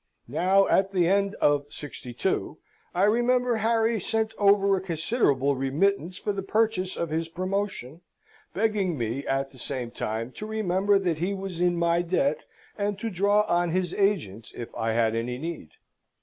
Now, 0.27 0.67
at 0.67 0.93
the 0.93 1.07
end 1.07 1.35
of 1.35 1.71
'62, 1.71 2.57
I 2.95 3.03
remember 3.03 3.57
Harry 3.57 3.99
sent 3.99 4.33
over 4.39 4.75
a 4.75 4.81
considerable 4.81 5.55
remittance 5.55 6.17
for 6.17 6.33
the 6.33 6.41
purchase 6.41 6.97
of 6.97 7.11
his 7.11 7.27
promotion, 7.29 8.01
begging 8.55 8.97
me 8.97 9.27
at 9.27 9.51
the 9.51 9.59
same 9.59 9.91
time 9.91 10.31
to 10.37 10.47
remember 10.47 10.97
that 10.97 11.19
he 11.19 11.35
was 11.35 11.59
in 11.59 11.75
my 11.77 12.01
debt, 12.01 12.45
and 12.79 12.97
to 12.97 13.11
draw 13.11 13.41
on 13.43 13.69
his 13.69 13.93
agents 13.93 14.51
if 14.57 14.73
I 14.73 14.93
had 14.93 15.13
any 15.13 15.37
need. 15.37 15.73